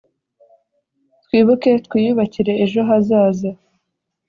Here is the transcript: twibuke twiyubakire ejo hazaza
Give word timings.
twibuke 1.23 1.71
twiyubakire 1.85 2.53
ejo 2.63 2.79
hazaza 2.89 3.49